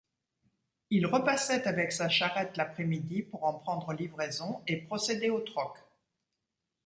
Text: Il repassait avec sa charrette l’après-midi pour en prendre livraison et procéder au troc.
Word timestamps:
Il 0.89 1.05
repassait 1.05 1.67
avec 1.67 1.91
sa 1.91 2.09
charrette 2.09 2.57
l’après-midi 2.57 3.21
pour 3.21 3.43
en 3.43 3.53
prendre 3.59 3.93
livraison 3.93 4.63
et 4.65 4.77
procéder 4.81 5.29
au 5.29 5.41
troc. 5.41 5.77